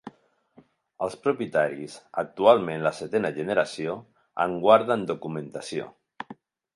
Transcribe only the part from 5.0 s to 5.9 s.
documentació.